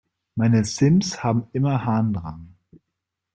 Meine 0.33 0.63
Sims 0.65 1.23
haben 1.23 1.45
immer 1.53 1.85
Harndrang. 1.85 2.55